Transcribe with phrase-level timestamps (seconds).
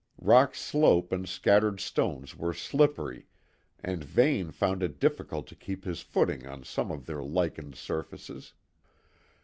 [0.19, 3.27] Rock slope and scattered stones were slippery,
[3.83, 8.53] and Vane found it difficult to keep his footing on some of their lichened surfaces.